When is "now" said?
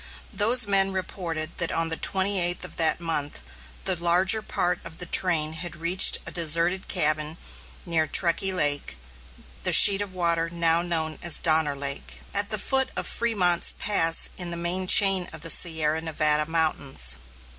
10.49-10.81